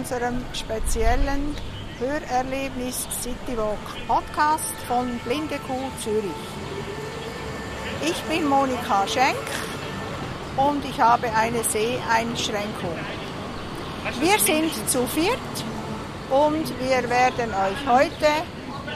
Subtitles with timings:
[0.00, 1.54] unserem speziellen
[1.98, 3.76] Hörerlebnis Citywalk
[4.08, 6.42] Podcast von Blinde Kuh Zürich.
[8.02, 9.36] Ich bin Monika Schenk
[10.56, 12.98] und ich habe eine Seheinschränkung.
[14.20, 15.54] Wir sind zu viert
[16.30, 18.30] und wir werden euch heute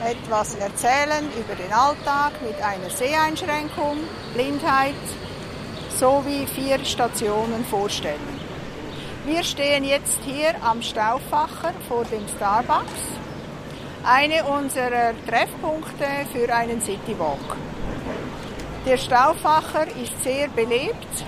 [0.03, 3.99] etwas erzählen über den Alltag mit einer Seheinschränkung,
[4.33, 4.95] Blindheit
[5.99, 8.34] sowie vier Stationen vorstellen.
[9.25, 13.01] Wir stehen jetzt hier am Stauffacher vor dem Starbucks,
[14.03, 17.57] eine unserer Treffpunkte für einen Citywalk.
[18.85, 21.25] Der Stauffacher ist sehr belebt.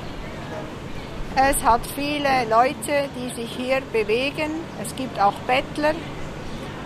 [1.36, 4.52] Es hat viele Leute, die sich hier bewegen.
[4.80, 5.96] Es gibt auch Bettler.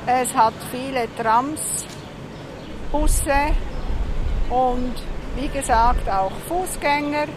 [0.08, 1.86] Es hat viele Trams,
[2.90, 3.54] Busse
[4.50, 4.94] und
[5.36, 7.28] wie gesagt auch Fußgänger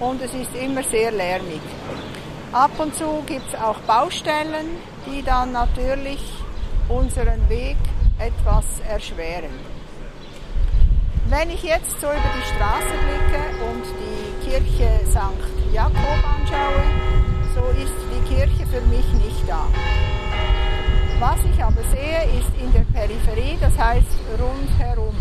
[0.00, 1.62] und es ist immer sehr lärmig.
[2.52, 6.20] Ab und zu gibt es auch Baustellen, die dann natürlich
[6.86, 7.78] unseren Weg
[8.18, 9.58] etwas erschweren.
[11.30, 15.72] Wenn ich jetzt so über die Straße blicke und die Kirche St.
[15.72, 16.84] Jakob anschaue,
[17.54, 19.64] so ist die Kirche für mich nicht da.
[21.20, 25.16] Was ich aber sehe, ist in der Peripherie, das heißt rundherum.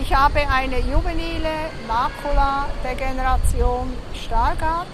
[0.00, 4.88] Ich habe eine juvenile Makula-Degeneration Stargardt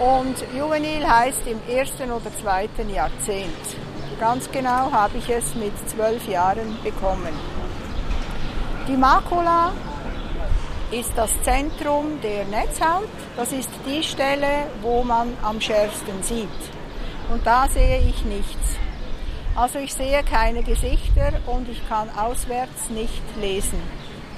[0.00, 3.76] und juvenil heißt im ersten oder zweiten Jahrzehnt.
[4.18, 7.34] Ganz genau habe ich es mit zwölf Jahren bekommen.
[8.88, 9.72] Die Makula
[10.90, 13.08] ist das Zentrum der Netzhaut.
[13.36, 16.48] Das ist die Stelle, wo man am schärfsten sieht.
[17.30, 18.78] Und da sehe ich nichts.
[19.54, 23.80] Also ich sehe keine Gesichter und ich kann auswärts nicht lesen.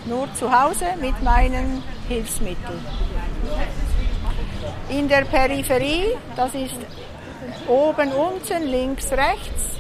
[0.07, 2.85] Nur zu Hause mit meinen Hilfsmitteln.
[4.89, 6.77] In der Peripherie, das ist
[7.69, 9.77] oben, unten, links, rechts,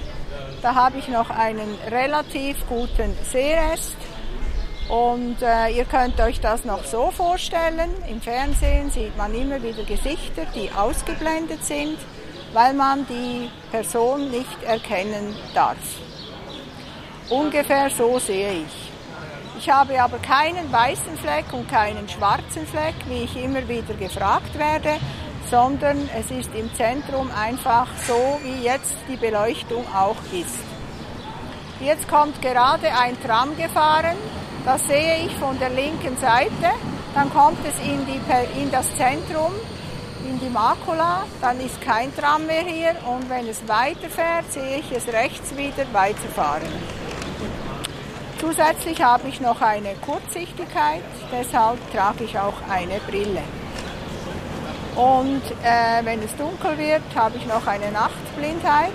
[0.63, 3.97] da habe ich noch einen relativ guten Sehrest.
[4.89, 7.91] Und äh, ihr könnt euch das noch so vorstellen.
[8.09, 11.99] Im Fernsehen sieht man immer wieder Gesichter, die ausgeblendet sind,
[12.53, 15.79] weil man die Person nicht erkennen darf.
[17.31, 18.92] Ungefähr so sehe ich.
[19.65, 24.59] Ich habe aber keinen weißen Fleck und keinen schwarzen Fleck, wie ich immer wieder gefragt
[24.59, 24.97] werde,
[25.53, 30.59] sondern es ist im Zentrum einfach so, wie jetzt die Beleuchtung auch ist.
[31.79, 34.17] Jetzt kommt gerade ein Tram gefahren,
[34.65, 36.73] das sehe ich von der linken Seite,
[37.15, 39.53] dann kommt es in, die, in das Zentrum,
[40.29, 44.91] in die Makula, dann ist kein Tram mehr hier und wenn es weiterfährt, sehe ich
[44.91, 47.02] es rechts wieder weiterfahren.
[48.43, 53.43] Zusätzlich habe ich noch eine Kurzsichtigkeit, deshalb trage ich auch eine Brille.
[54.97, 58.91] Und äh, wenn es dunkel wird, habe ich noch eine Nachtblindheit.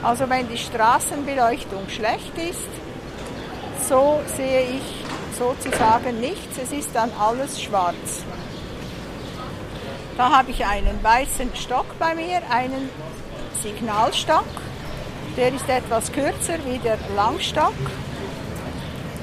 [0.00, 7.60] Also wenn die Straßenbeleuchtung schlecht ist, so sehe ich sozusagen nichts, es ist dann alles
[7.60, 8.22] schwarz.
[10.16, 12.90] Da habe ich einen weißen Stock bei mir, einen
[13.60, 14.44] Signalstock.
[15.36, 17.74] Der ist etwas kürzer wie der Langstock.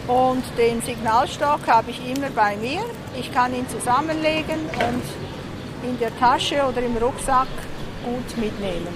[0.08, 2.82] Und den Signalstock habe ich immer bei mir.
[3.18, 7.48] Ich kann ihn zusammenlegen und in der Tasche oder im Rucksack
[8.04, 8.88] gut mitnehmen.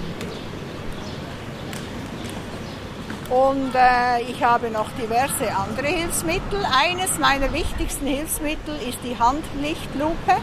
[3.30, 6.64] Und äh, ich habe noch diverse andere Hilfsmittel.
[6.70, 10.36] Eines meiner wichtigsten Hilfsmittel ist die Handlichtlupe.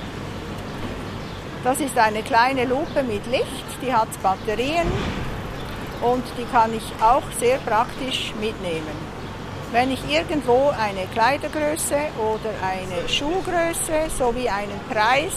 [1.64, 4.88] Das ist eine kleine Lupe mit Licht, die hat Batterien
[6.04, 8.96] und die kann ich auch sehr praktisch mitnehmen.
[9.72, 15.34] Wenn ich irgendwo eine Kleidergröße oder eine Schuhgröße sowie einen Preis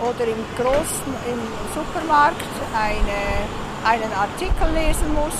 [0.00, 1.40] oder im großen im
[1.74, 3.20] Supermarkt eine,
[3.84, 5.36] einen Artikel lesen muss,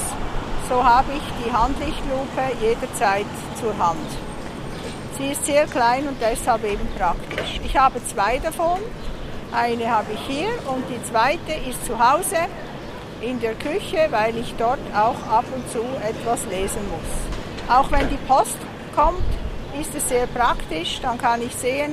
[0.68, 3.26] so habe ich die Handlichtlupe jederzeit
[3.58, 4.10] zur Hand.
[5.16, 7.60] Sie ist sehr klein und deshalb eben praktisch.
[7.64, 8.78] Ich habe zwei davon.
[9.50, 12.36] Eine habe ich hier und die zweite ist zu Hause
[13.20, 17.74] in der Küche, weil ich dort auch ab und zu etwas lesen muss.
[17.74, 18.56] Auch wenn die Post
[18.94, 19.22] kommt,
[19.80, 21.00] ist es sehr praktisch.
[21.02, 21.92] Dann kann ich sehen,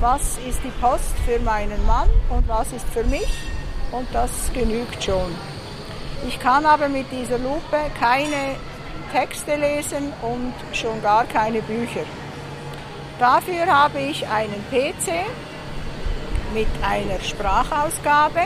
[0.00, 3.28] was ist die Post für meinen Mann und was ist für mich
[3.92, 5.34] und das genügt schon.
[6.26, 8.56] Ich kann aber mit dieser Lupe keine
[9.12, 12.04] Texte lesen und schon gar keine Bücher.
[13.18, 15.26] Dafür habe ich einen PC
[16.54, 18.42] mit einer Sprachausgabe,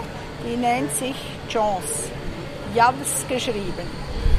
[0.46, 1.16] die nennt sich
[1.48, 2.11] Chance.
[2.74, 3.86] Javs geschrieben.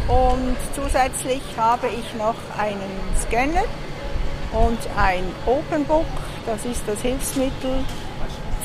[0.07, 3.63] Und zusätzlich habe ich noch einen Scanner
[4.51, 6.05] und ein Open Book,
[6.45, 7.85] das ist das Hilfsmittel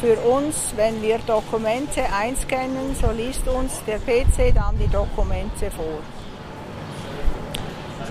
[0.00, 5.98] für uns, wenn wir Dokumente einscannen, so liest uns der PC dann die Dokumente vor.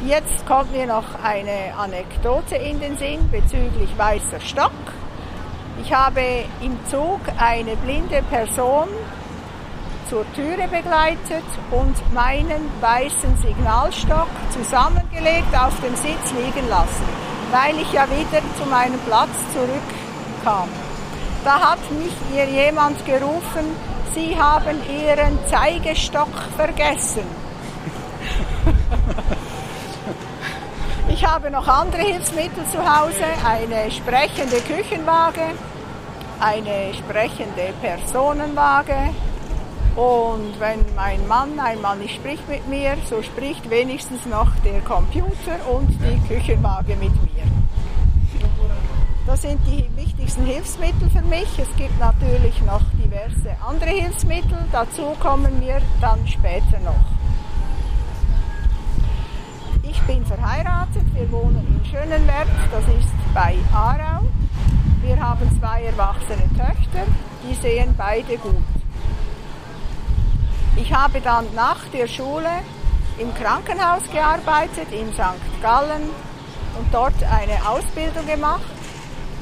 [0.06, 4.72] Jetzt kommt mir noch eine Anekdote in den Sinn bezüglich weißer Stock.
[5.82, 8.88] Ich habe im Zug eine blinde Person
[10.10, 17.06] zur Türe begleitet und meinen weißen Signalstock zusammengelegt auf dem Sitz liegen lassen,
[17.52, 20.70] weil ich ja wieder zu meinem Platz zurückkam.
[21.44, 27.24] Da hat mich ihr jemand gerufen, Sie haben Ihren Zeigestock vergessen.
[31.10, 35.42] Ich habe noch andere Hilfsmittel zu Hause, eine sprechende Küchenwaage,
[36.40, 39.16] eine sprechende Personenwaage
[39.98, 45.58] und wenn mein Mann einmal nicht spricht mit mir, so spricht wenigstens noch der Computer
[45.74, 47.44] und die Küchenwaage mit mir.
[49.26, 51.48] Das sind die wichtigsten Hilfsmittel für mich.
[51.58, 56.94] Es gibt natürlich noch diverse andere Hilfsmittel, dazu kommen wir dann später noch.
[59.82, 64.28] Ich bin verheiratet, wir wohnen in Schönenwert, das ist bei Aarau.
[65.02, 67.08] Wir haben zwei erwachsene Töchter,
[67.44, 68.77] die sehen beide gut.
[70.78, 72.62] Ich habe dann nach der Schule
[73.18, 75.62] im Krankenhaus gearbeitet in St.
[75.62, 76.04] Gallen
[76.78, 78.62] und dort eine Ausbildung gemacht.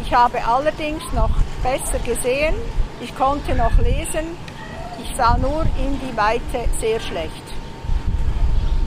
[0.02, 2.56] Ich habe allerdings noch besser gesehen,
[3.02, 4.38] ich konnte noch lesen,
[5.04, 7.44] ich sah nur in die Weite sehr schlecht.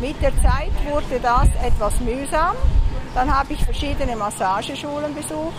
[0.01, 2.57] Mit der Zeit wurde das etwas mühsam.
[3.15, 5.53] Dann habe ich verschiedene Massageschulen besucht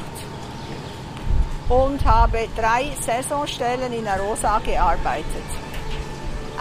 [1.67, 5.68] und habe drei Saisonstellen in Arosa gearbeitet.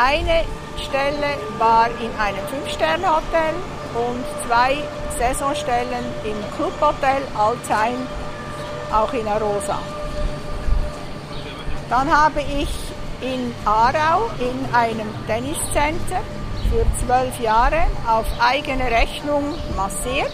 [0.01, 0.45] Eine
[0.77, 3.55] Stelle war in einem Fünf-Sterne-Hotel
[3.97, 4.77] und zwei
[5.19, 8.07] Saisonstellen im Clubhotel Altheim,
[8.93, 9.77] auch in Arosa.
[11.91, 12.69] Dann habe ich
[13.21, 16.23] in Aarau in einem Tenniscenter
[16.71, 20.31] für zwölf Jahre auf eigene Rechnung massiert.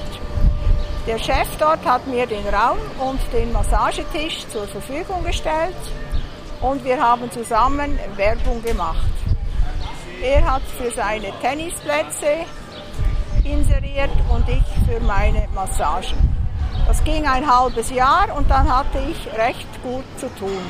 [1.06, 5.74] Der Chef dort hat mir den Raum und den Massagetisch zur Verfügung gestellt
[6.60, 9.23] und wir haben zusammen Werbung gemacht.
[10.24, 12.46] Er hat für seine Tennisplätze
[13.44, 16.16] inseriert und ich für meine Massagen.
[16.86, 20.62] Das ging ein halbes Jahr und dann hatte ich recht gut zu tun.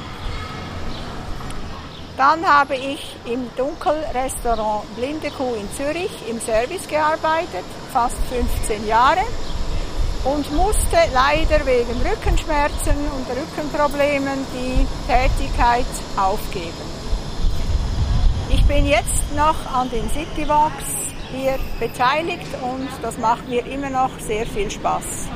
[2.17, 9.23] Dann habe ich im Dunkelrestaurant Blinde Kuh in Zürich im Service gearbeitet, fast 15 Jahre
[10.25, 15.87] und musste leider wegen Rückenschmerzen und Rückenproblemen die Tätigkeit
[16.17, 17.04] aufgeben.
[18.67, 20.87] Ich bin jetzt noch an den Citywalks
[21.31, 25.29] hier beteiligt und das macht mir immer noch sehr viel Spaß.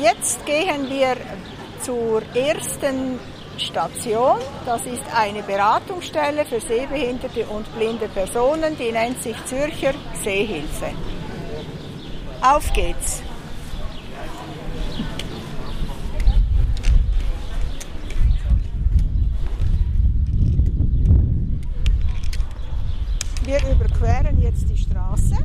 [0.00, 1.16] Jetzt gehen wir
[1.82, 3.18] zur ersten
[3.56, 4.38] Station.
[4.64, 10.92] Das ist eine Beratungsstelle für sehbehinderte und blinde Personen, die nennt sich Zürcher Sehhilfe.
[12.40, 13.24] Auf geht's!
[23.48, 25.38] Wir überqueren jetzt die Straße.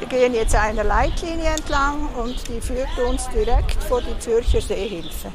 [0.00, 5.30] Wir gehen jetzt einer Leitlinie entlang und die führt uns direkt vor die Zürcher Seehilfe.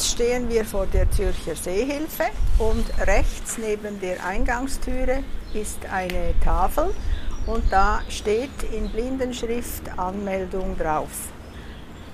[0.00, 2.24] Jetzt stehen wir vor der Zürcher Seehilfe
[2.56, 6.94] und rechts neben der Eingangstüre ist eine Tafel
[7.46, 11.28] und da steht in Blindenschrift Anmeldung drauf.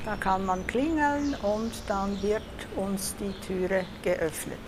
[0.04, 2.42] Da kann man klingeln und dann wird
[2.74, 4.58] uns die Türe geöffnet.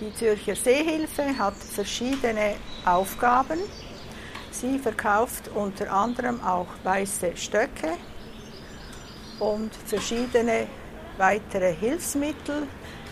[0.00, 2.54] Die Zürcher Seehilfe hat verschiedene
[2.86, 3.58] Aufgaben.
[4.52, 7.92] Sie verkauft unter anderem auch weiße Stöcke
[9.38, 10.66] und verschiedene
[11.18, 12.66] weitere Hilfsmittel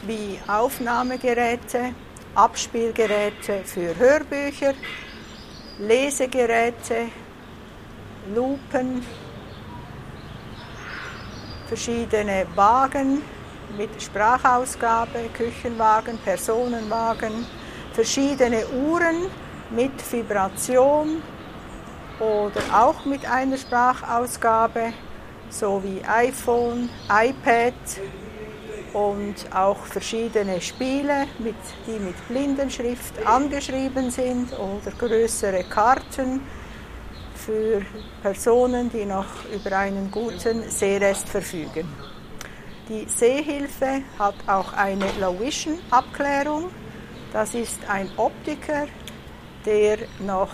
[0.06, 1.94] wie Aufnahmegeräte,
[2.34, 4.74] Abspielgeräte für Hörbücher,
[5.78, 7.08] Lesegeräte,
[8.34, 9.04] Lupen,
[11.68, 13.22] verschiedene Wagen
[13.76, 17.46] mit Sprachausgabe, Küchenwagen, Personenwagen,
[17.92, 19.26] verschiedene Uhren
[19.70, 21.22] mit Vibration
[22.20, 24.92] oder auch mit einer Sprachausgabe
[25.52, 27.74] sowie iPhone, iPad
[28.92, 31.54] und auch verschiedene Spiele, mit,
[31.86, 36.40] die mit Blindenschrift angeschrieben sind oder größere Karten
[37.34, 37.82] für
[38.22, 41.88] Personen, die noch über einen guten Sehrest verfügen.
[42.88, 46.70] Die Sehhilfe hat auch eine Low Vision Abklärung.
[47.32, 48.86] Das ist ein Optiker,
[49.64, 50.50] der noch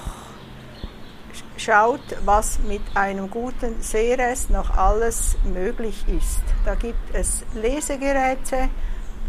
[1.59, 6.43] schaut, was mit einem guten Sehrest noch alles möglich ist.
[6.65, 8.69] Da gibt es Lesegeräte,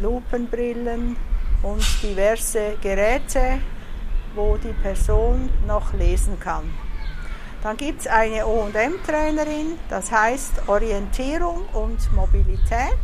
[0.01, 1.17] Lupenbrillen
[1.63, 3.59] und diverse Geräte,
[4.35, 6.69] wo die Person noch lesen kann.
[7.61, 12.97] Dann gibt es eine OM-Trainerin, das heißt Orientierung und Mobilität.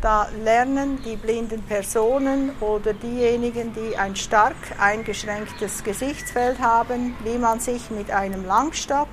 [0.00, 7.58] Da lernen die blinden Personen oder diejenigen, die ein stark eingeschränktes Gesichtsfeld haben, wie man
[7.58, 9.08] sich mit einem Langstock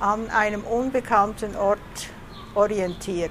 [0.00, 1.78] an einem unbekannten Ort
[2.54, 3.30] orientiert.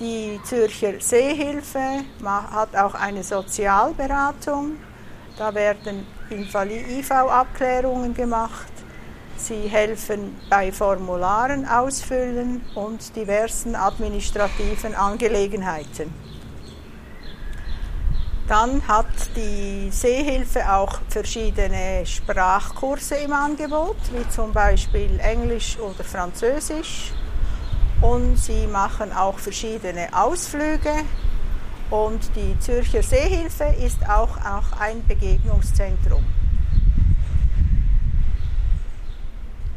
[0.00, 4.78] Die Zürcher Seehilfe hat auch eine Sozialberatung.
[5.38, 8.73] Da werden IV-Abklärungen gemacht.
[9.36, 16.12] Sie helfen bei Formularen ausfüllen und diversen administrativen Angelegenheiten.
[18.46, 27.12] Dann hat die Seehilfe auch verschiedene Sprachkurse im Angebot, wie zum Beispiel Englisch oder Französisch.
[28.02, 30.92] Und sie machen auch verschiedene Ausflüge.
[31.90, 36.24] Und die Zürcher Seehilfe ist auch, auch ein Begegnungszentrum.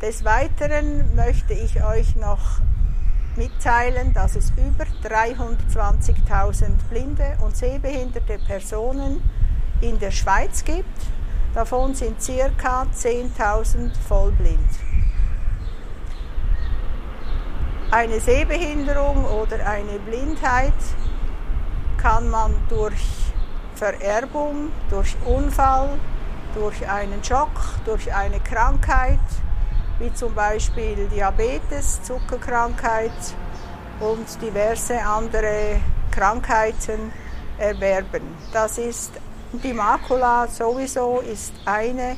[0.01, 2.59] Des Weiteren möchte ich euch noch
[3.35, 9.27] mitteilen, dass es über 320.000 blinde und sehbehinderte Personen
[9.81, 10.85] in der Schweiz gibt.
[11.55, 12.83] Davon sind ca.
[12.83, 14.69] 10.000 vollblind.
[17.89, 20.73] Eine Sehbehinderung oder eine Blindheit
[21.97, 23.33] kann man durch
[23.73, 25.97] Vererbung, durch Unfall,
[26.53, 27.49] durch einen Schock,
[27.83, 29.19] durch eine Krankheit,
[29.99, 33.11] wie zum Beispiel Diabetes, Zuckerkrankheit
[33.99, 35.79] und diverse andere
[36.11, 37.11] Krankheiten
[37.57, 38.21] erwerben.
[38.53, 39.11] Das ist
[39.53, 42.17] die Makula sowieso ist eine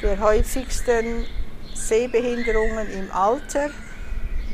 [0.00, 1.26] der häufigsten
[1.74, 3.70] Sehbehinderungen im Alter,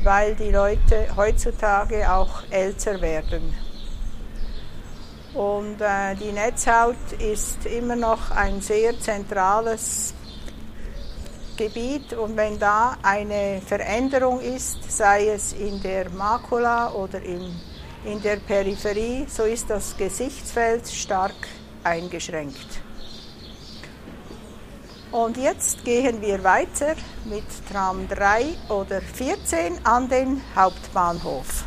[0.03, 3.53] weil die Leute heutzutage auch älter werden.
[5.33, 10.13] Und äh, die Netzhaut ist immer noch ein sehr zentrales
[11.59, 17.53] Gebiet und wenn da eine Veränderung ist, sei es in der Makula oder in,
[18.05, 21.35] in der Peripherie, so ist das Gesichtsfeld stark
[21.83, 22.81] eingeschränkt.
[25.11, 31.65] Und jetzt gehen wir weiter mit Tram 3 oder 14 an den Hauptbahnhof.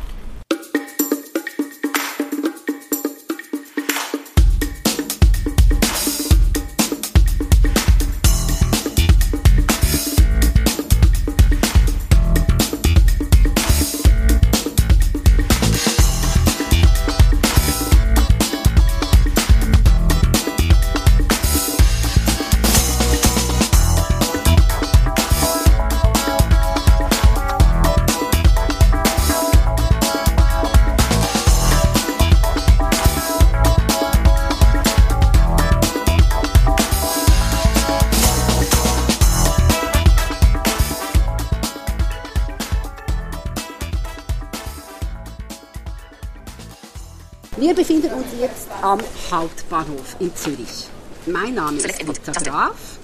[49.33, 50.87] Hauptbahnhof in Zürich.
[51.25, 52.99] Mein Name ist Rita Graf.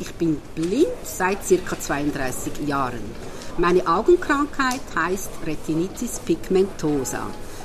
[0.00, 1.78] Ich bin blind seit ca.
[1.78, 3.04] 32 Jahren.
[3.58, 7.22] Meine Augenkrankheit heißt Retinitis pigmentosa.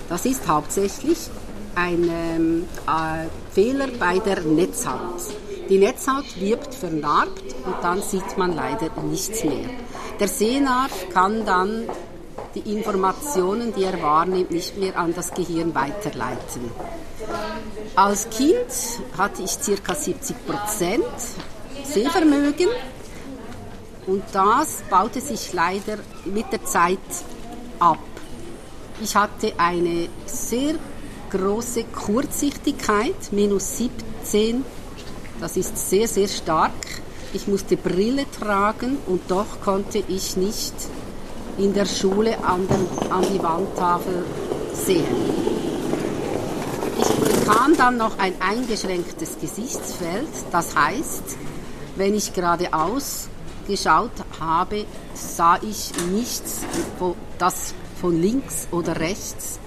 [0.10, 1.18] Das ist hauptsächlich
[1.74, 5.34] ein ähm, äh, Fehler bei der Netzhaut.
[5.68, 9.72] Die Netzhaut wirbt vernarbt und dann sieht man leider nichts mehr.
[10.20, 11.88] Der Sehnerv kann dann
[12.54, 16.70] die Informationen, die er wahrnimmt, nicht mehr an das Gehirn weiterleiten.
[17.96, 18.66] Als Kind
[19.18, 19.94] hatte ich ca.
[19.94, 21.04] 70 Prozent
[21.84, 22.70] Sehvermögen
[24.08, 27.00] und das baute sich leider mit der Zeit
[27.80, 28.00] ab.
[29.02, 30.76] Ich hatte eine sehr
[31.30, 34.64] große Kurzsichtigkeit, minus 17.
[35.40, 36.72] Das ist sehr, sehr stark.
[37.34, 40.74] Ich musste Brille tragen und doch konnte ich nicht
[41.58, 44.24] in der Schule an, den, an die Wandtafel
[44.74, 45.63] sehen.
[47.46, 51.24] Bekam dann noch ein eingeschränktes Gesichtsfeld, das heißt,
[51.98, 53.28] wenn ich geradeaus
[53.68, 56.62] geschaut habe, sah ich nichts,
[57.38, 59.60] das von links oder rechts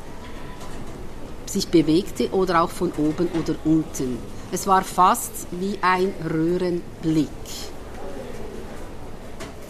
[1.45, 4.18] sich bewegte oder auch von oben oder unten.
[4.52, 7.28] Es war fast wie ein Röhrenblick.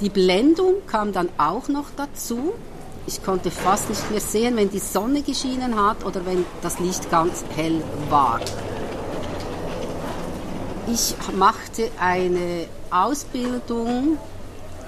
[0.00, 2.52] Die Blendung kam dann auch noch dazu.
[3.08, 7.08] Ich konnte fast nicht mehr sehen, wenn die Sonne geschienen hat oder wenn das Licht
[7.10, 8.40] ganz hell war.
[10.88, 14.18] Ich machte eine Ausbildung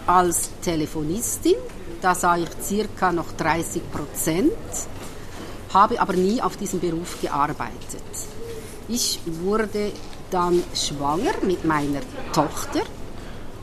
[0.06, 1.54] als Telefonistin.
[2.00, 4.52] Da sah ich circa noch 30 Prozent,
[5.72, 8.02] habe aber nie auf diesem Beruf gearbeitet.
[8.88, 9.92] Ich wurde
[10.30, 12.00] dann schwanger mit meiner
[12.32, 12.80] Tochter,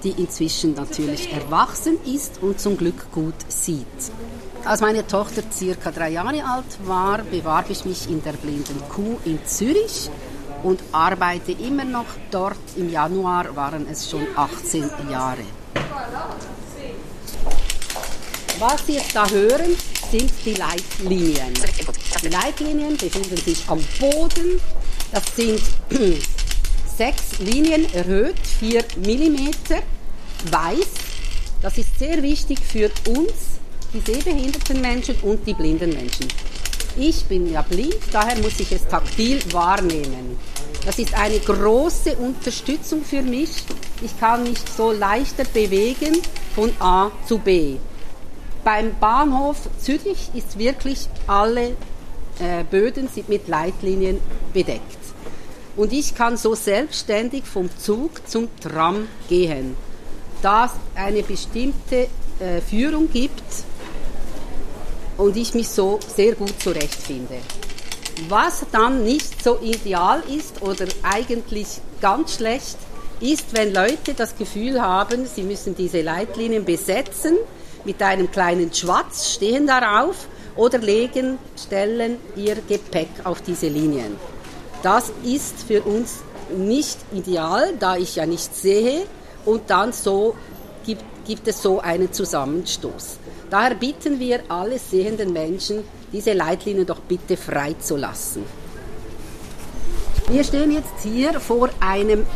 [0.03, 3.85] die inzwischen natürlich erwachsen ist und zum Glück gut sieht.
[4.63, 9.17] Als meine Tochter circa drei Jahre alt war, bewarb ich mich in der Blinden Kuh
[9.23, 10.09] in Zürich
[10.63, 12.57] und arbeite immer noch dort.
[12.75, 15.43] Im Januar waren es schon 18 Jahre.
[18.59, 19.75] Was Sie jetzt da hören,
[20.11, 21.53] sind die Leitlinien.
[22.23, 24.61] Die Leitlinien befinden sich am Boden.
[25.11, 25.61] Das sind
[26.97, 29.49] sechs Linien erhöht, 4 mm,
[30.51, 30.87] weiß.
[31.61, 33.59] Das ist sehr wichtig für uns,
[33.93, 36.27] die sehbehinderten Menschen und die blinden Menschen.
[36.97, 40.37] Ich bin ja blind, daher muss ich es taktil wahrnehmen.
[40.85, 43.49] Das ist eine große Unterstützung für mich.
[44.01, 46.21] Ich kann mich so leichter bewegen
[46.53, 47.77] von A zu B.
[48.63, 51.75] Beim Bahnhof Zürich ist wirklich alle
[52.39, 54.19] äh, Böden sind mit Leitlinien
[54.53, 55.04] bedeckt.
[55.75, 59.75] Und ich kann so selbstständig vom Zug zum Tram gehen,
[60.41, 62.07] da es eine bestimmte
[62.39, 63.43] äh, Führung gibt
[65.17, 67.37] und ich mich so sehr gut zurechtfinde.
[68.29, 71.67] Was dann nicht so ideal ist oder eigentlich
[71.99, 72.77] ganz schlecht,
[73.19, 77.37] ist, wenn Leute das Gefühl haben, sie müssen diese Leitlinien besetzen
[77.83, 84.15] mit einem kleinen Schwatz, stehen darauf oder legen, stellen ihr Gepäck auf diese Linien.
[84.85, 86.19] Das ist für uns
[86.55, 89.07] nicht ideal, da ich ja nicht sehe
[89.43, 90.35] und dann so
[90.85, 93.17] gibt, gibt es so einen Zusammenstoß.
[93.49, 98.43] Daher bitten wir alle sehenden Menschen, diese Leitlinien doch bitte freizulassen.
[100.27, 102.27] Wir stehen jetzt hier vor einem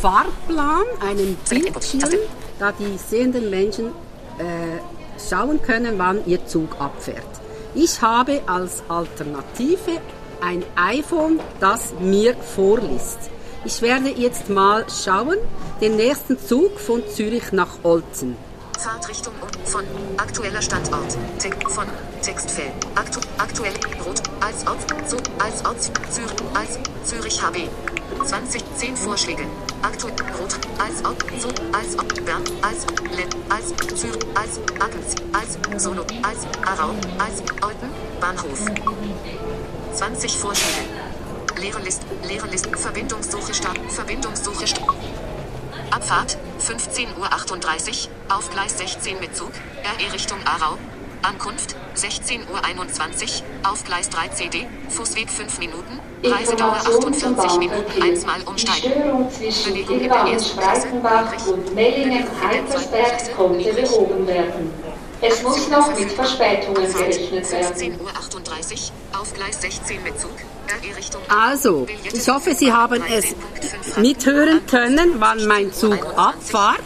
[0.00, 2.18] Fahrplan, einem Bildschirm,
[2.58, 3.92] da die sehenden Menschen
[4.40, 7.22] äh, schauen können, wann ihr Zug abfährt.
[7.76, 10.00] Ich habe als Alternative
[10.40, 13.18] ein iPhone, das mir vorliest.
[13.64, 15.38] Ich werde jetzt mal schauen,
[15.80, 18.36] den nächsten Zug von Zürich nach Olten.
[18.78, 19.32] Fahrtrichtung
[19.64, 19.84] von
[20.18, 21.16] aktueller Standort.
[21.38, 21.86] Text von
[22.22, 22.72] Textfeld.
[22.94, 23.72] Aktu aktuell
[24.04, 27.68] Rot als Ort so als Ort Zürich als Zürich HB.
[28.24, 29.44] 20 10 Vorschläge.
[29.82, 35.82] Aktu Rot als Ort so als Ort Bern als Let als Zürich als Ackens als
[35.82, 38.66] Solo als Arau als Olten Bahnhof.
[39.96, 40.90] 20 Vorschläge.
[41.58, 44.92] Leere Liste, leere Liste, Verbindungssuche starten, Verbindungssuche starten.
[45.90, 50.76] Abfahrt 15.38 Uhr auf Gleis 16 mit Zug, RE Richtung Aarau.
[51.22, 58.92] Ankunft 16.21 Uhr auf Gleis 3 CD, Fußweg 5 Minuten, Reisedauer 48 Minuten, einmal umsteigen.
[59.64, 60.88] Belegung in der ersten Klasse,
[61.50, 64.70] und Mellingen-Heidelberg konnte behoben werden.
[65.22, 67.98] Es muss noch mit Verspätungen gerechnet werden.
[67.98, 70.30] 15.38 Uhr auf Gleis 16 mit Zug,
[71.28, 73.34] also, ich hoffe, Sie haben es
[73.96, 76.80] mithören können, wann mein Zug abfahrt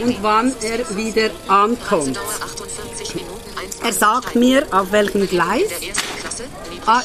[0.00, 2.18] und wann er wieder ankommt.
[3.82, 5.70] Er sagt mir, auf welchem Gleis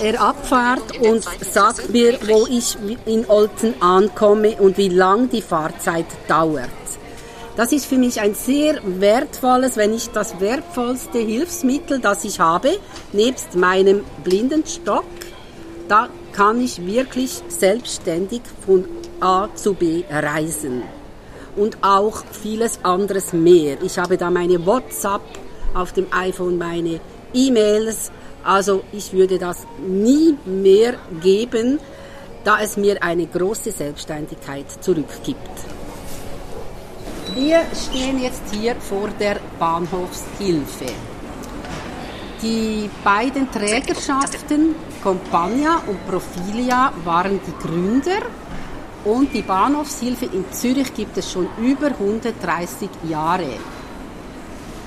[0.02, 6.06] er abfahrt und sagt mir, wo ich in Olten ankomme und wie lang die Fahrzeit
[6.28, 6.70] dauert.
[7.60, 12.80] Das ist für mich ein sehr wertvolles, wenn nicht das wertvollste Hilfsmittel, das ich habe,
[13.12, 15.04] nebst meinem Blindenstock
[15.90, 18.86] da kann ich wirklich selbstständig von
[19.20, 20.84] A zu B reisen.
[21.58, 23.82] Und auch vieles anderes mehr.
[23.82, 25.22] Ich habe da meine WhatsApp
[25.74, 27.02] auf dem iPhone, meine
[27.34, 28.12] E-Mails.
[28.44, 31.80] Also ich würde das nie mehr geben,
[32.46, 35.79] da es mir eine große Selbstständigkeit zurückgibt.
[37.36, 40.92] Wir stehen jetzt hier vor der Bahnhofshilfe.
[42.42, 48.22] Die beiden Trägerschaften Compagna und Profilia waren die Gründer
[49.06, 53.58] und die Bahnhofshilfe in Zürich gibt es schon über 130 Jahre.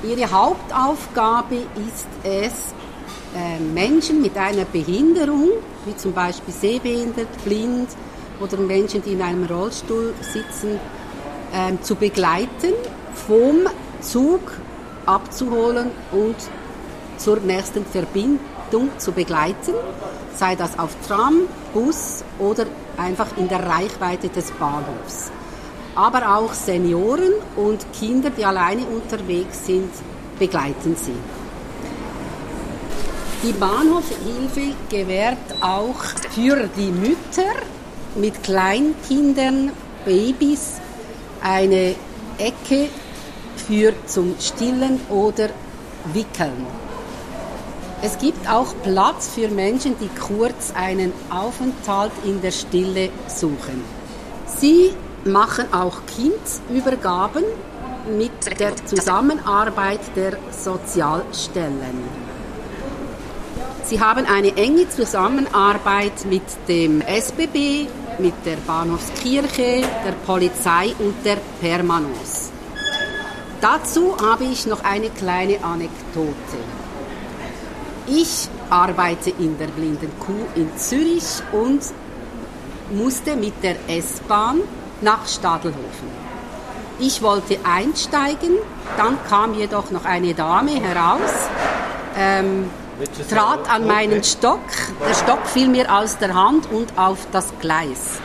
[0.03, 2.75] Ihre Hauptaufgabe ist es,
[3.37, 5.51] äh, Menschen mit einer Behinderung,
[5.87, 7.89] wie zum Beispiel sehbehindert, blind
[8.41, 10.81] oder Menschen, die in einem Rollstuhl sitzen,
[11.53, 12.73] ähm, zu begleiten,
[13.27, 13.67] vom
[14.01, 14.41] Zug
[15.07, 16.37] abzuholen und
[17.19, 19.75] zur nächsten Verbindung zu begleiten,
[20.37, 25.31] sei das auf Tram, Bus oder einfach in der Reichweite des Bahnhofs.
[25.95, 29.91] Aber auch Senioren und Kinder, die alleine unterwegs sind,
[30.39, 31.15] begleiten sie.
[33.43, 37.53] Die Bahnhofhilfe gewährt auch für die Mütter
[38.15, 39.73] mit Kleinkindern,
[40.05, 40.82] Babys,
[41.43, 41.95] eine
[42.39, 42.89] Ecke
[43.67, 45.51] für zum Stillen oder
[46.13, 46.67] Wickeln.
[48.05, 53.85] Es gibt auch Platz für Menschen, die kurz einen Aufenthalt in der Stille suchen.
[54.47, 54.93] Sie
[55.25, 57.45] machen auch Kindübergaben
[58.19, 62.23] mit der Zusammenarbeit der Sozialstellen.
[63.85, 67.87] Sie haben eine enge Zusammenarbeit mit dem SBB,
[68.19, 72.51] mit der Bahnhofskirche, der Polizei und der Permanence.
[73.61, 76.59] Dazu habe ich noch eine kleine Anekdote.
[78.07, 81.83] Ich arbeite in der Blinden Kuh in Zürich und
[82.91, 84.61] musste mit der S-Bahn
[85.01, 86.09] nach Stadelhofen.
[86.99, 88.57] Ich wollte einsteigen,
[88.97, 91.49] dann kam jedoch noch eine Dame heraus,
[92.17, 92.71] ähm,
[93.29, 94.61] trat an meinen Stock.
[95.07, 98.21] Der Stock fiel mir aus der Hand und auf das Gleis.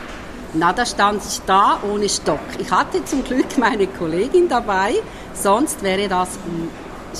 [0.54, 2.40] Na, da stand ich da ohne Stock.
[2.58, 4.94] Ich hatte zum Glück meine Kollegin dabei,
[5.34, 6.30] sonst wäre das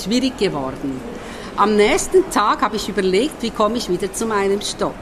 [0.03, 1.01] schwierig geworden.
[1.57, 4.95] Am nächsten Tag habe ich überlegt, wie komme ich wieder zu meinem Stock.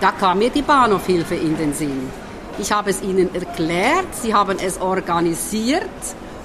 [0.00, 2.10] Da kam mir die Bahnhofhilfe in den Sinn.
[2.58, 5.82] Ich habe es ihnen erklärt, sie haben es organisiert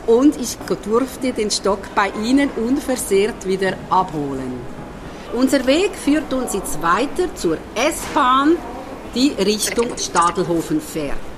[0.08, 4.81] und ich durfte den Stock bei ihnen unversehrt wieder abholen.
[5.34, 8.58] Unser Weg führt uns jetzt weiter zur S-Bahn,
[9.16, 11.31] die Richtung Stadelhofen fährt.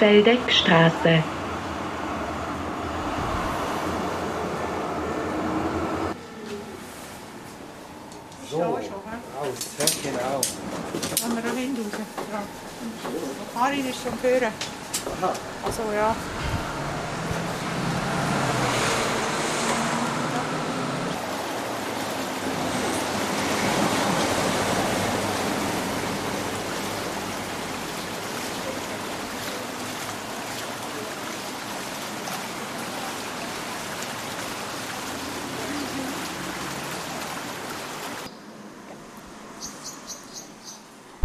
[0.00, 1.22] Feldeckstraße.
[8.50, 8.80] So, raus,
[10.02, 10.40] genau.
[11.20, 12.06] Wollen wir da hin raus?
[12.32, 12.42] Ja.
[13.60, 14.52] Karin ist schon führen.
[15.62, 16.16] Also ja.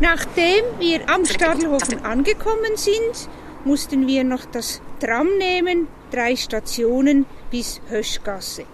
[0.06, 3.28] Nachdem wir am Stadelhofen angekommen sind,
[3.64, 8.66] mussten wir noch das Tram nehmen, drei Stationen bis Höschgasse.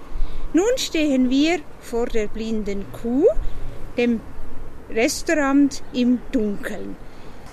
[0.51, 3.27] Nun stehen wir vor der blinden Kuh,
[3.97, 4.19] dem
[4.89, 6.97] Restaurant im Dunkeln.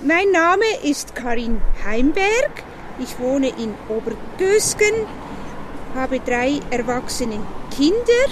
[0.05, 2.65] Mein Name ist Karin Heimberg.
[2.99, 5.07] Ich wohne in Obergösgen,
[5.95, 7.39] habe drei erwachsene
[7.77, 8.27] Kinder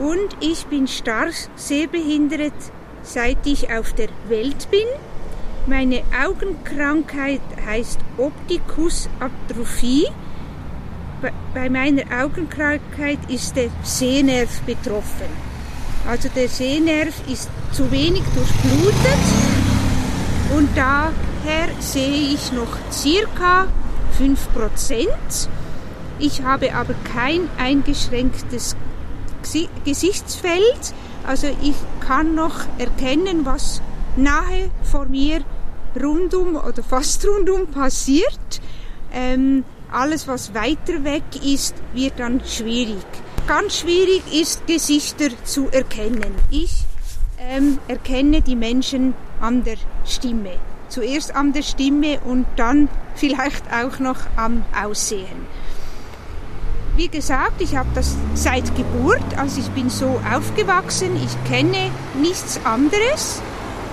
[0.00, 2.72] und ich bin stark sehbehindert
[3.04, 4.86] seit ich auf der Welt bin.
[5.66, 10.08] Meine Augenkrankheit heißt Optikusatrophie.
[11.54, 15.28] Bei meiner Augenkrankheit ist der Sehnerv betroffen.
[16.06, 19.24] Also der Sehnerv ist zu wenig durchblutet
[20.54, 23.68] und daher sehe ich noch circa
[24.18, 25.48] 5%.
[26.18, 28.76] Ich habe aber kein eingeschränktes
[29.84, 30.94] Gesichtsfeld,
[31.26, 33.80] also ich kann noch erkennen, was
[34.16, 35.40] nahe vor mir
[36.00, 38.60] rundum oder fast rundum passiert.
[39.12, 43.06] Ähm, alles, was weiter weg ist, wird dann schwierig.
[43.46, 46.34] Ganz schwierig ist, Gesichter zu erkennen.
[46.50, 46.84] Ich
[47.38, 50.58] ähm, erkenne die Menschen an der Stimme.
[50.88, 55.46] Zuerst an der Stimme und dann vielleicht auch noch am Aussehen.
[56.96, 62.60] Wie gesagt, ich habe das seit Geburt, also ich bin so aufgewachsen, ich kenne nichts
[62.64, 63.42] anderes.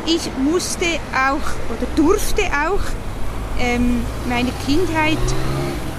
[0.05, 2.81] Ich musste auch oder durfte auch
[3.59, 5.17] ähm, meine Kindheit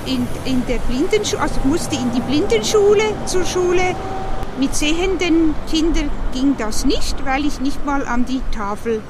[0.06, 3.96] in, in der Blindenschule, also musste in die Blindenschule zur Schule
[4.60, 9.02] mit sehenden Kindern ging das nicht, weil ich nicht mal an die Tafel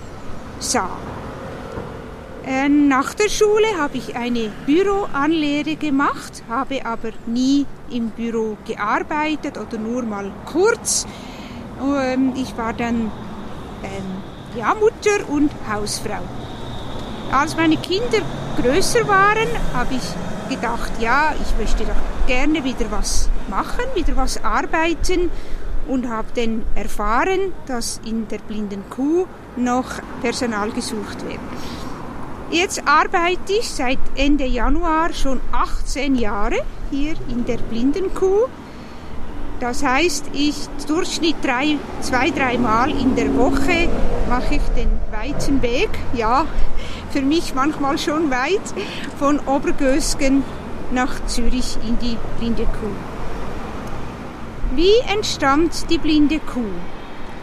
[0.61, 0.97] sah.
[2.47, 9.59] Äh, nach der Schule habe ich eine Büroanlehre gemacht, habe aber nie im Büro gearbeitet
[9.59, 11.07] oder nur mal kurz.
[11.81, 13.11] Ähm, ich war dann
[13.83, 14.23] ähm,
[14.57, 16.23] ja, Mutter und Hausfrau.
[17.31, 18.21] Als meine Kinder
[18.61, 24.43] größer waren, habe ich gedacht, ja, ich möchte doch gerne wieder was machen, wieder was
[24.45, 25.31] arbeiten
[25.89, 29.27] und habe dann erfahren, dass in der blinden Kuh
[29.57, 31.41] noch Personal gesucht wird.
[32.53, 36.59] Jetzt arbeite ich seit Ende Januar schon 18 Jahre
[36.91, 38.47] hier in der Blindenkuh.
[39.59, 43.89] Das heißt, ich Durchschnitt drei, zwei, dreimal in der Woche
[44.29, 46.45] mache ich den weiten Weg, ja,
[47.11, 48.61] für mich manchmal schon weit,
[49.19, 50.45] von Obergösgen
[50.93, 52.97] nach Zürich in die Blinde Kuh.
[54.77, 56.61] Wie entstand die Blinde Kuh?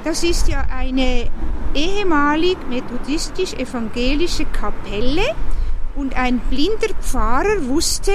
[0.03, 1.31] Das ist ja eine
[1.73, 5.35] ehemalig methodistisch-evangelische Kapelle
[5.95, 8.11] und ein blinder Pfarrer wusste,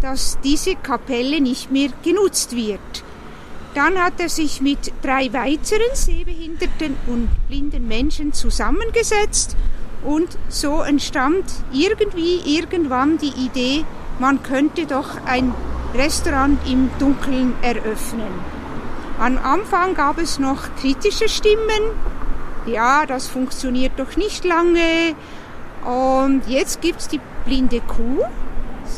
[0.00, 3.04] dass diese Kapelle nicht mehr genutzt wird.
[3.74, 9.56] Dann hat er sich mit drei weiteren sehbehinderten und blinden Menschen zusammengesetzt
[10.04, 13.84] und so entstand irgendwie irgendwann die Idee,
[14.18, 15.52] man könnte doch ein
[15.94, 18.32] Restaurant im Dunkeln eröffnen.
[19.18, 21.82] Am Anfang gab es noch kritische Stimmen,
[22.66, 25.14] ja, das funktioniert doch nicht lange.
[25.84, 28.24] Und jetzt gibt es die blinde Kuh,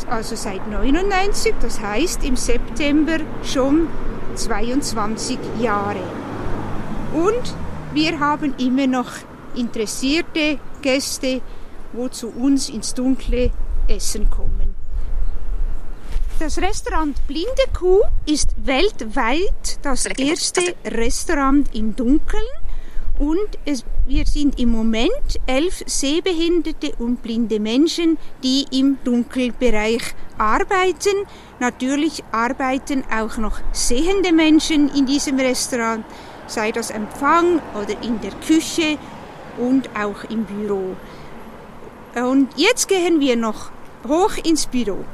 [0.09, 3.89] also seit 99, das heißt im September schon
[4.35, 6.03] 22 Jahre.
[7.13, 7.55] Und
[7.93, 9.11] wir haben immer noch
[9.55, 11.41] interessierte Gäste,
[11.93, 13.51] wo zu uns ins Dunkle
[13.89, 14.75] essen kommen.
[16.39, 22.47] Das Restaurant Blinde Kuh ist weltweit das erste Restaurant im Dunkeln
[23.19, 31.27] und es, wir sind im Moment elf sehbehinderte und blinde Menschen, die im Dunkelbereich arbeiten.
[31.59, 36.05] Natürlich arbeiten auch noch sehende Menschen in diesem Restaurant,
[36.47, 38.99] sei das Empfang oder in der Küche
[39.59, 40.97] und auch im Büro.
[42.15, 43.71] Und jetzt gehen wir noch
[44.07, 45.05] hoch ins Büro.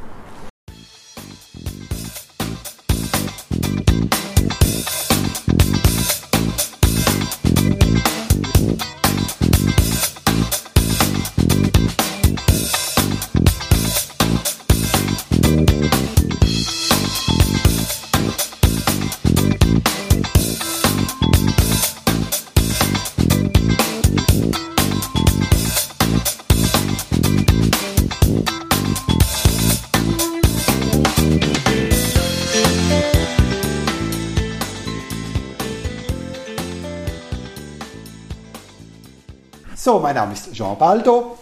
[40.00, 41.38] Mein Name ist Jean Baldo.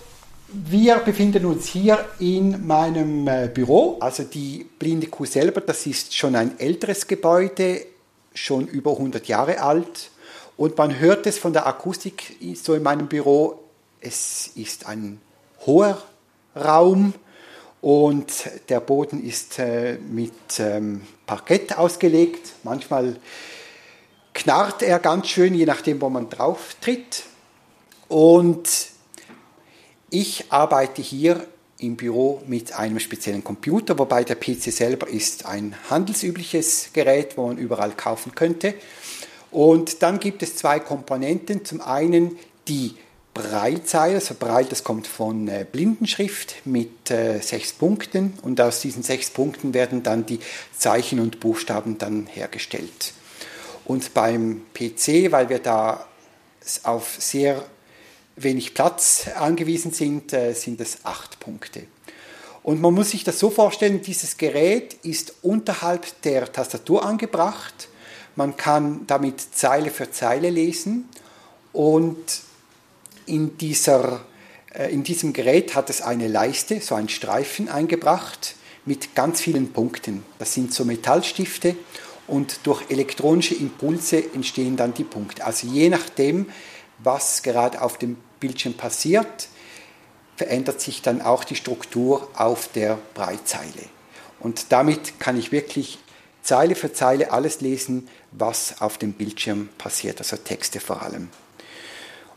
[0.49, 3.97] Wir befinden uns hier in meinem äh, Büro.
[4.01, 7.87] Also die Blinde Kuh selber, das ist schon ein älteres Gebäude,
[8.35, 10.11] schon über 100 Jahre alt.
[10.57, 13.61] Und man hört es von der Akustik so in meinem Büro.
[14.01, 15.21] Es ist ein
[15.65, 16.03] hoher
[16.55, 17.15] Raum
[17.81, 18.33] und
[18.69, 22.53] der Boden ist äh, mit ähm, Parkett ausgelegt.
[22.65, 23.17] Manchmal
[24.35, 27.25] knarrt er ganz schön, je nachdem, wo man drauf tritt.
[28.13, 28.69] Und
[30.11, 31.47] ich arbeite hier
[31.79, 37.47] im Büro mit einem speziellen Computer, wobei der PC selber ist ein handelsübliches Gerät, wo
[37.47, 38.75] man überall kaufen könnte.
[39.51, 41.65] Und dann gibt es zwei Komponenten.
[41.65, 42.97] Zum einen die
[43.33, 49.03] Breilzeile, also Breil, das kommt von äh, Blindenschrift mit äh, sechs Punkten und aus diesen
[49.03, 50.41] sechs Punkten werden dann die
[50.77, 53.15] Zeichen und Buchstaben dann hergestellt.
[53.87, 56.05] Und beim PC, weil wir da
[56.83, 57.65] auf sehr
[58.37, 61.85] wenig Platz angewiesen sind, äh, sind es acht Punkte.
[62.63, 67.89] Und man muss sich das so vorstellen, dieses Gerät ist unterhalb der Tastatur angebracht.
[68.37, 71.09] Man kann damit Zeile für Zeile lesen
[71.73, 72.17] und
[73.27, 74.21] in, dieser,
[74.75, 79.73] äh, in diesem Gerät hat es eine Leiste, so ein Streifen eingebracht mit ganz vielen
[79.73, 80.23] Punkten.
[80.39, 81.77] Das sind so Metallstifte
[82.27, 85.45] und durch elektronische Impulse entstehen dann die Punkte.
[85.45, 86.47] Also je nachdem,
[87.03, 89.49] was gerade auf dem Bildschirm passiert,
[90.37, 93.89] verändert sich dann auch die Struktur auf der Breitzeile.
[94.41, 95.99] Und damit kann ich wirklich
[96.43, 101.29] Zeile für Zeile alles lesen, was auf dem Bildschirm passiert, also Texte vor allem.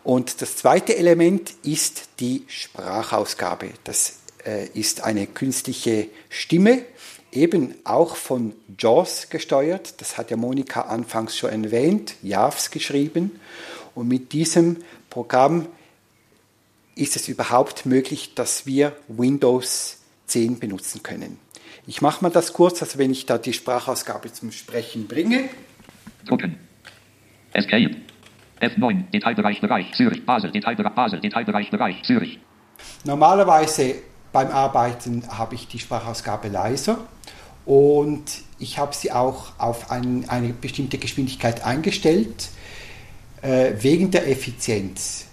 [0.04, 3.72] Und das zweite Element ist die Sprachausgabe.
[3.84, 6.84] Das äh, ist eine künstliche Stimme,
[7.32, 10.00] eben auch von JAWS gesteuert.
[10.00, 13.40] Das hat ja Monika anfangs schon erwähnt, JAWS geschrieben.
[13.96, 14.78] Und mit diesem
[15.10, 15.68] Programm
[16.96, 21.40] ist es überhaupt möglich, dass wir Windows 10 benutzen können.
[21.88, 25.50] Ich mache mal das kurz, also wenn ich da die Sprachausgabe zum Sprechen bringe.
[26.26, 26.58] Drucken.
[27.54, 27.96] Escape.
[28.62, 32.40] F9, Detailbereich Bereich Zürich, Basel, Detailbereich Basel, Detailbereich Bereich Zürich.
[33.04, 33.96] Normalerweise
[34.32, 37.00] beim Arbeiten habe ich die Sprachausgabe leiser
[37.66, 38.24] und
[38.60, 42.50] ich habe sie auch auf ein, eine bestimmte Geschwindigkeit eingestellt,
[43.42, 45.26] äh, wegen der Effizienz.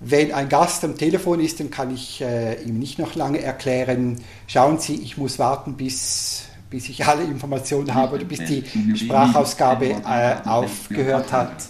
[0.00, 4.20] Wenn ein Gast am Telefon ist, dann kann ich äh, ihm nicht noch lange erklären,
[4.46, 8.62] schauen Sie, ich muss warten, bis, bis ich alle Informationen habe oder bis die
[8.94, 11.64] Sprachausgabe äh, aufgehört hat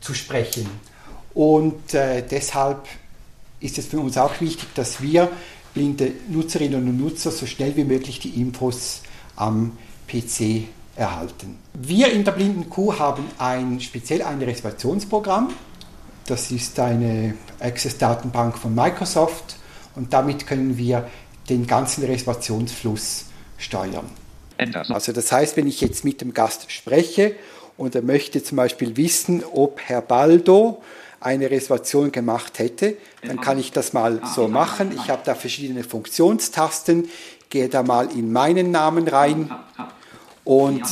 [0.00, 0.66] zu sprechen.
[1.34, 2.86] Und äh, deshalb
[3.58, 5.30] ist es für uns auch wichtig, dass wir
[5.74, 9.02] blinde Nutzerinnen und Nutzer so schnell wie möglich die Infos
[9.36, 9.76] am
[10.06, 10.64] PC
[10.96, 11.58] erhalten.
[11.72, 15.52] Wir in der Blinden Kuh haben ein speziell ein Reservationsprogramm.
[16.26, 19.56] Das ist eine Access-Datenbank von Microsoft
[19.94, 21.08] und damit können wir
[21.48, 23.26] den ganzen Reservationsfluss
[23.58, 24.06] steuern.
[24.88, 27.34] Also das heißt, wenn ich jetzt mit dem Gast spreche
[27.76, 30.82] und er möchte zum Beispiel wissen, ob Herr Baldo
[31.20, 34.92] eine Reservation gemacht hätte, dann kann ich das mal so machen.
[34.94, 37.08] Ich habe da verschiedene Funktionstasten,
[37.48, 39.50] gehe da mal in meinen Namen rein
[40.44, 40.82] und,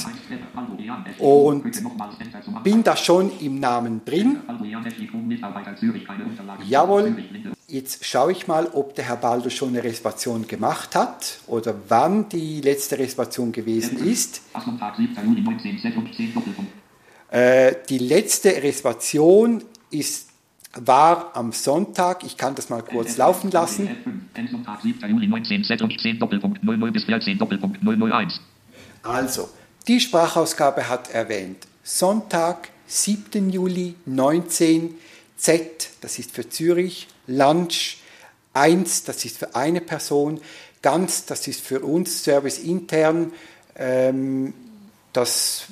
[1.18, 1.64] und
[2.62, 4.38] bin da schon im Namen drin.
[6.68, 7.16] Jawohl,
[7.66, 12.28] jetzt schaue ich mal, ob der Herr Baldo schon eine Reservation gemacht hat oder wann
[12.28, 14.42] die letzte Reservation gewesen ist.
[17.30, 20.30] Äh, die letzte Reservation ist,
[20.74, 23.88] war am Sonntag, ich kann das mal kurz laufen lassen.
[29.02, 29.48] Also,
[29.88, 33.50] die Sprachausgabe hat erwähnt Sonntag, 7.
[33.50, 34.96] Juli 19,
[35.36, 37.98] Z, das ist für Zürich, Lunch,
[38.52, 40.40] 1, das ist für eine Person,
[40.82, 43.32] ganz, das ist für uns Service intern,
[43.76, 44.52] ähm,
[45.12, 45.64] das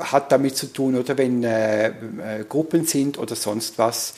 [0.00, 4.14] hat damit zu tun, oder wenn äh, äh, Gruppen sind oder sonst was.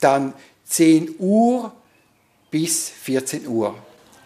[0.00, 0.32] Dann
[0.66, 1.72] 10 Uhr
[2.50, 3.74] bis 14 Uhr.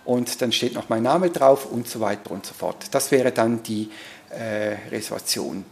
[0.08, 2.86] Und dann steht noch mein Name drauf und so weiter und so fort.
[2.92, 3.90] Das wäre dann die
[4.30, 5.66] äh, Reservation.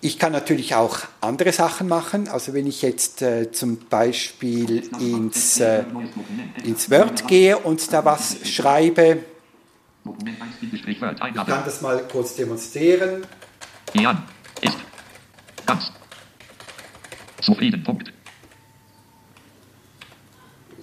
[0.00, 2.26] Ich kann natürlich auch andere Sachen machen.
[2.26, 5.84] Also wenn ich jetzt äh, zum Beispiel ins, äh,
[6.64, 9.18] ins Word gehe und da was schreibe,
[10.82, 13.24] ich kann das mal kurz demonstrieren.
[13.94, 14.24] Jan
[14.60, 14.76] ist
[15.64, 15.92] ganz
[17.40, 17.84] zufrieden.
[17.84, 18.12] Punkt.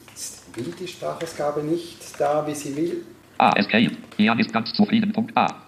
[0.08, 3.06] Jetzt will die Sprachausgabe nicht da, wie sie will.
[3.38, 3.92] Ah, escape.
[4.18, 5.12] Jan ist ganz zufrieden.
[5.12, 5.64] Punkt A.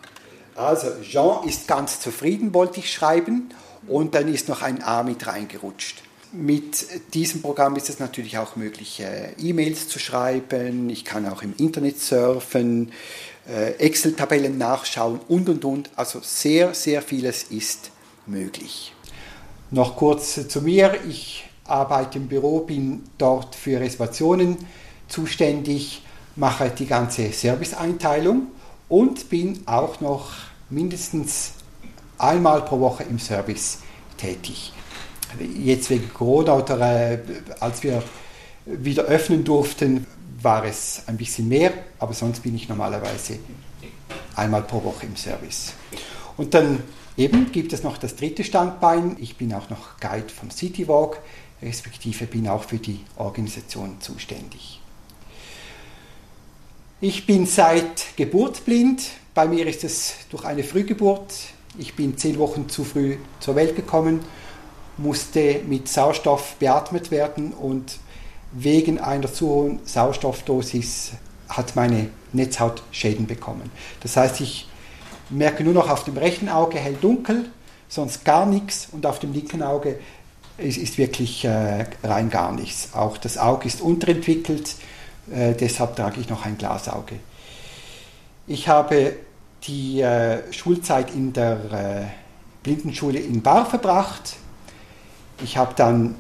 [0.55, 3.49] Also Jean ist ganz zufrieden, wollte ich schreiben.
[3.87, 6.01] Und dann ist noch ein A mit reingerutscht.
[6.31, 10.89] Mit diesem Programm ist es natürlich auch möglich, äh, E-Mails zu schreiben.
[10.89, 12.91] Ich kann auch im Internet surfen.
[13.47, 15.89] Äh, Excel-Tabellen nachschauen und und und.
[15.95, 17.91] Also sehr, sehr vieles ist
[18.25, 18.93] möglich.
[19.71, 20.95] Noch kurz zu mir.
[21.07, 24.57] Ich arbeite im Büro, bin dort für Reservationen
[25.07, 26.01] zuständig,
[26.35, 28.47] mache die ganze Serviceeinteilung
[28.89, 30.31] und bin auch noch
[30.69, 31.53] mindestens
[32.17, 33.79] einmal pro Woche im Service
[34.17, 34.71] tätig.
[35.39, 37.19] Jetzt wegen Corona oder äh,
[37.59, 38.01] als wir
[38.65, 40.05] wieder öffnen durften,
[40.41, 43.39] war es ein bisschen mehr, aber sonst bin ich normalerweise
[44.35, 45.73] einmal pro Woche im Service.
[46.37, 46.83] Und dann
[47.17, 49.17] eben gibt es noch das dritte Standbein.
[49.19, 51.19] Ich bin auch noch Guide vom Citywalk,
[51.65, 54.79] respektive bin auch für die Organisation zuständig.
[57.01, 59.03] Ich bin seit Geburt blind.
[59.33, 61.33] Bei mir ist es durch eine Frühgeburt.
[61.77, 64.21] Ich bin zehn Wochen zu früh zur Welt gekommen,
[64.97, 67.99] musste mit Sauerstoff beatmet werden und
[68.53, 71.11] wegen einer zu hohen Sauerstoffdosis
[71.49, 73.69] hat meine Netzhaut Schäden bekommen.
[73.99, 74.69] Das heißt, ich
[75.29, 77.49] merke nur noch auf dem rechten Auge hell dunkel,
[77.89, 79.99] sonst gar nichts und auf dem linken Auge
[80.57, 82.89] ist, ist wirklich äh, rein gar nichts.
[82.93, 84.75] Auch das Auge ist unterentwickelt,
[85.31, 87.15] äh, deshalb trage ich noch ein Glasauge.
[88.47, 89.15] Ich habe
[89.63, 92.11] die äh, Schulzeit in der
[92.63, 94.35] Blindenschule in Bar verbracht.
[95.43, 96.15] Ich habe dann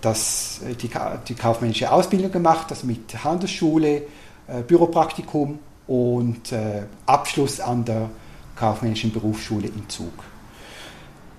[0.00, 0.90] das, die,
[1.28, 4.02] die kaufmännische Ausbildung gemacht, also mit Handelsschule,
[4.68, 5.58] Büropraktikum
[5.88, 6.54] und
[7.06, 8.08] Abschluss an der
[8.54, 10.12] kaufmännischen Berufsschule in Zug.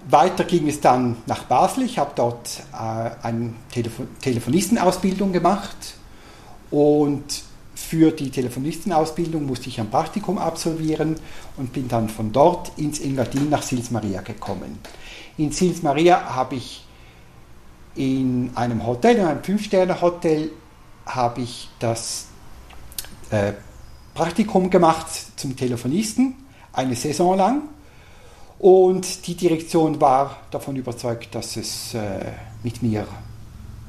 [0.09, 1.83] Weiter ging es dann nach Basel.
[1.83, 5.95] Ich habe dort äh, eine Telefo Telefonistenausbildung gemacht
[6.71, 7.43] und
[7.75, 11.15] für die Telefonistenausbildung musste ich ein Praktikum absolvieren
[11.57, 14.79] und bin dann von dort ins Engadin nach Sils Maria gekommen.
[15.37, 16.85] In Sils Maria habe ich
[17.95, 20.51] in einem Hotel, in einem Fünf-Sterne-Hotel,
[21.05, 22.27] habe ich das
[23.29, 23.53] äh,
[24.13, 25.07] Praktikum gemacht
[25.39, 26.35] zum Telefonisten,
[26.73, 27.61] eine Saison lang.
[28.59, 32.31] Und die Direktion war davon überzeugt, dass es äh,
[32.63, 33.07] mit mir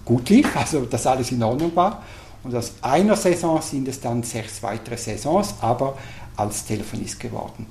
[0.05, 2.03] gut lief, also dass alles in Ordnung war.
[2.45, 5.97] Und aus einer Saison sind es dann sechs weitere Saisons, aber
[6.37, 7.67] als Telefonist geworden.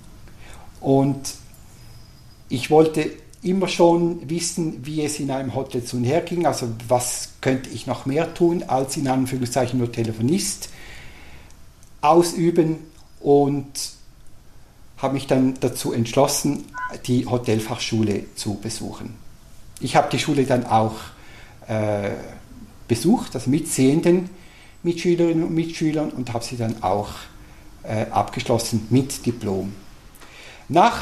[0.82, 1.36] Und
[2.50, 3.12] ich wollte
[3.44, 7.70] immer schon wissen, wie es in einem Hotel zu und her ging, also was könnte
[7.70, 10.70] ich noch mehr tun, als in Anführungszeichen nur Telefonist
[12.02, 12.78] ausüben
[13.20, 13.97] und
[14.98, 16.66] habe mich dann dazu entschlossen,
[17.06, 19.16] die Hotelfachschule zu besuchen.
[19.80, 20.96] Ich habe die Schule dann auch
[21.68, 22.12] äh,
[22.88, 24.30] besucht, also mit sehenden
[24.84, 27.10] Mitschülerinnen und Mitschülern und habe sie dann auch
[27.84, 29.74] äh, abgeschlossen mit Diplom.
[30.70, 31.00] Nach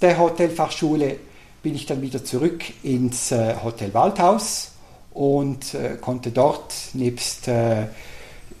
[0.00, 1.16] der Hotelfachschule
[1.62, 4.72] bin ich dann wieder zurück ins äh, Hotel Waldhaus
[5.12, 7.86] und äh, konnte dort nebst äh,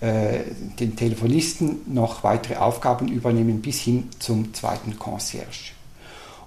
[0.02, 5.72] den Telefonisten noch weitere Aufgaben übernehmen bis hin zum zweiten Concierge.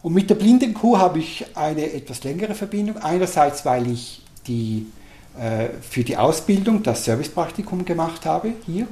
[0.02, 2.98] Und mit der Blindenkuh habe ich eine etwas längere Verbindung.
[2.98, 4.88] Einerseits, weil ich die,
[5.40, 8.88] äh, für die Ausbildung das Servicepraktikum gemacht habe hier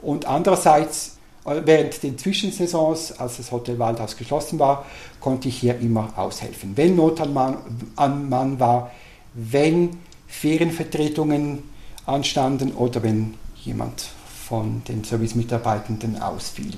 [0.00, 4.86] und andererseits Während den Zwischensaisons, als das Hotel Waldhaus geschlossen war,
[5.18, 6.76] konnte ich hier immer aushelfen.
[6.76, 7.56] Wenn Not an Mann,
[7.96, 8.92] an Mann war,
[9.34, 9.90] wenn
[10.28, 11.64] Ferienvertretungen
[12.06, 14.08] anstanden oder wenn jemand
[14.48, 16.76] von den Servicemitarbeitenden ausfiel.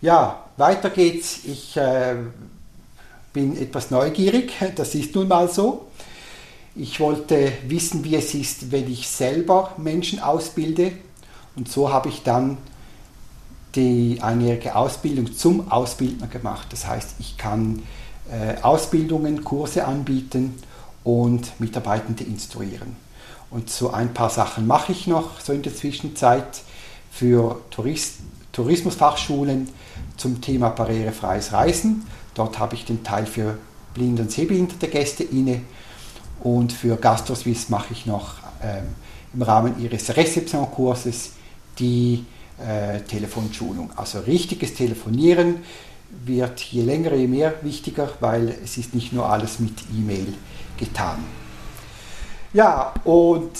[0.00, 1.40] Ja, weiter geht's.
[1.44, 2.16] Ich äh,
[3.32, 5.86] bin etwas neugierig, das ist nun mal so.
[6.74, 10.92] Ich wollte wissen, wie es ist, wenn ich selber Menschen ausbilde
[11.56, 12.58] und so habe ich dann
[13.74, 16.68] die einjährige Ausbildung zum Ausbildner gemacht.
[16.70, 17.82] Das heißt, ich kann
[18.30, 20.54] äh, Ausbildungen, Kurse anbieten
[21.04, 23.05] und Mitarbeitende instruieren.
[23.50, 26.62] Und so ein paar Sachen mache ich noch so in der Zwischenzeit
[27.10, 28.16] für Tourist,
[28.52, 29.68] Tourismusfachschulen
[30.16, 32.06] zum Thema barrierefreies Reisen.
[32.34, 33.58] Dort habe ich den Teil für
[33.94, 35.62] blinde und sehbehinderte Gäste inne
[36.40, 38.84] und für GastroSwiss mache ich noch ähm,
[39.32, 41.32] im Rahmen ihres Rezeptionkurses
[41.78, 42.24] die
[42.58, 43.90] äh, Telefonschulung.
[43.96, 45.56] Also richtiges Telefonieren
[46.24, 50.34] wird je länger, je mehr wichtiger, weil es ist nicht nur alles mit E-Mail
[50.78, 51.24] getan.
[52.56, 53.52] Ja, und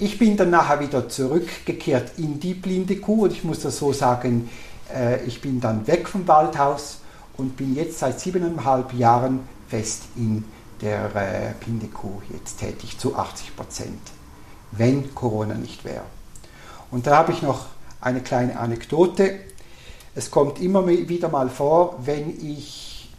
[0.00, 3.92] ich bin dann nachher wieder zurückgekehrt in die blinde Kuh und ich muss das so
[3.92, 4.50] sagen,
[4.92, 6.98] äh, ich bin dann weg vom Waldhaus
[7.36, 10.42] und bin jetzt seit siebeneinhalb Jahren fest in
[10.80, 14.00] der äh, blinde Kuh jetzt tätig zu 80 Prozent,
[14.72, 16.02] wenn Corona nicht wäre.
[16.90, 17.66] Und da habe ich noch
[18.00, 19.38] eine kleine Anekdote.
[20.16, 23.12] Es kommt immer wieder mal vor, wenn ich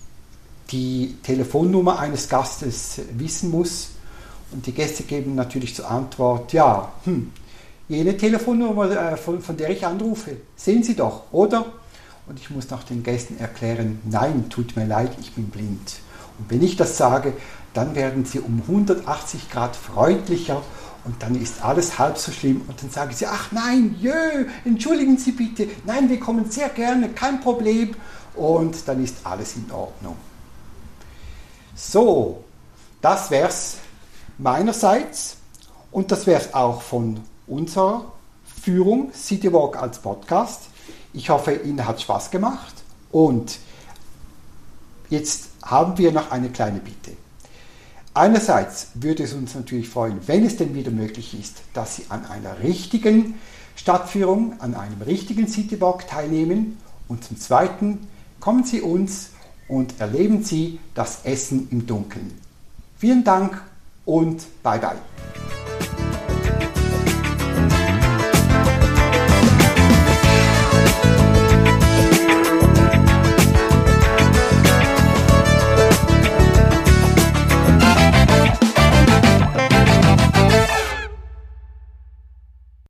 [0.72, 3.93] die Telefonnummer eines Gastes wissen muss
[4.54, 7.32] und die Gäste geben natürlich zur Antwort, ja, hm,
[7.90, 11.66] jene Telefonnummer, äh, von, von der ich anrufe, sehen Sie doch, oder?
[12.28, 16.00] Und ich muss nach den Gästen erklären, nein, tut mir leid, ich bin blind.
[16.40, 17.34] Und wenn ich das sage,
[17.74, 20.62] dann werden sie um 180 Grad freundlicher
[21.06, 25.18] und dann ist alles halb so schlimm und dann sagen sie, ach nein, jö, entschuldigen
[25.18, 27.96] Sie bitte, nein, wir kommen sehr gerne, kein Problem
[28.36, 30.16] und dann ist alles in Ordnung.
[31.76, 32.44] So,
[33.02, 33.78] das wär's
[34.38, 35.38] meinerseits
[35.92, 38.12] und das wär's auch von unserer
[38.62, 40.64] Führung Citywalk als Podcast.
[41.14, 42.74] Ich hoffe, Ihnen hat Spaß gemacht
[43.12, 43.60] und
[45.10, 47.16] jetzt haben wir noch eine kleine Bitte.
[48.16, 52.26] Einerseits würde es uns natürlich freuen, wenn es denn wieder möglich ist, dass Sie an
[52.26, 53.36] einer richtigen
[53.76, 56.78] Stadtführung, an einem richtigen Citywalk teilnehmen.
[57.08, 58.08] Und zum Zweiten
[58.40, 59.32] kommen Sie uns
[59.68, 62.40] und erleben Sie das Essen im Dunkeln.
[62.98, 63.62] Vielen Dank
[64.06, 66.03] und bye bye.